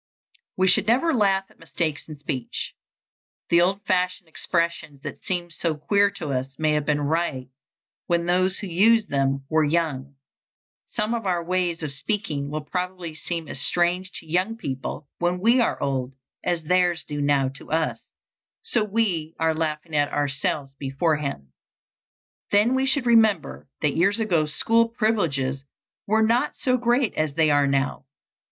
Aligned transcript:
We 0.57 0.67
should 0.67 0.87
never 0.87 1.13
laugh 1.13 1.45
at 1.51 1.59
mistakes 1.59 2.09
in 2.09 2.17
speech. 2.17 2.73
The 3.49 3.61
old 3.61 3.83
fashioned 3.83 4.27
expressions 4.27 5.03
that 5.03 5.21
seem 5.23 5.51
so 5.51 5.75
queer 5.75 6.09
to 6.17 6.33
us 6.33 6.57
may 6.57 6.71
have 6.71 6.87
been 6.87 7.01
right 7.01 7.49
when 8.07 8.25
those 8.25 8.57
who 8.57 8.65
use 8.65 9.05
them 9.05 9.45
were 9.47 9.63
young. 9.63 10.15
Some 10.89 11.13
of 11.13 11.27
our 11.27 11.43
ways 11.43 11.83
of 11.83 11.91
speaking 11.93 12.49
will 12.49 12.63
probably 12.65 13.13
seem 13.13 13.47
as 13.47 13.61
strange 13.61 14.11
to 14.13 14.25
young 14.25 14.57
people 14.57 15.07
when 15.19 15.37
we 15.39 15.61
are 15.61 15.79
old 15.79 16.13
as 16.43 16.63
theirs 16.63 17.03
do 17.07 17.21
now 17.21 17.49
to 17.49 17.69
us, 17.71 17.99
so 18.63 18.83
we 18.83 19.35
are 19.39 19.53
laughing 19.53 19.95
at 19.95 20.11
ourselves 20.11 20.73
beforehand. 20.79 21.49
Then 22.49 22.73
we 22.73 22.87
should 22.87 23.05
remember 23.05 23.69
that 23.83 23.95
years 23.95 24.19
ago 24.19 24.47
school 24.47 24.89
privileges 24.89 25.63
were 26.07 26.23
not 26.23 26.55
so 26.55 26.75
great 26.75 27.13
as 27.13 27.35
they 27.35 27.51
are 27.51 27.67
now. 27.67 28.05